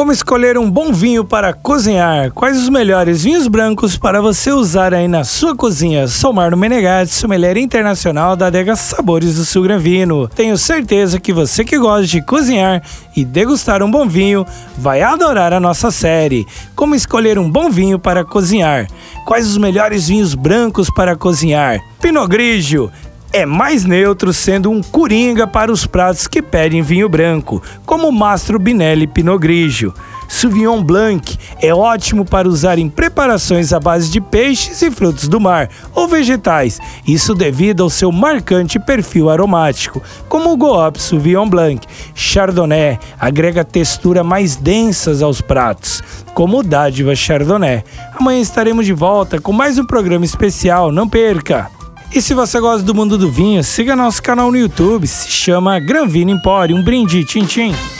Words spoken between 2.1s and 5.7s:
Quais os melhores vinhos brancos para você usar aí na sua